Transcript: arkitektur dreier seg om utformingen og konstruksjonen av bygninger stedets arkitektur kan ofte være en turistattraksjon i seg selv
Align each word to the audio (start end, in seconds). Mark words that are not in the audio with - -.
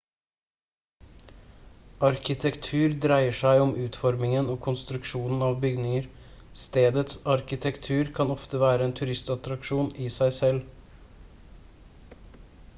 arkitektur 2.07 2.95
dreier 3.03 3.35
seg 3.39 3.61
om 3.65 3.73
utformingen 3.83 4.49
og 4.53 4.57
konstruksjonen 4.67 5.43
av 5.49 5.57
bygninger 5.65 6.07
stedets 6.63 7.21
arkitektur 7.35 8.11
kan 8.17 8.33
ofte 8.37 8.63
være 8.65 8.89
en 8.89 8.97
turistattraksjon 9.01 9.93
i 10.07 10.09
seg 10.17 10.35
selv 10.41 12.19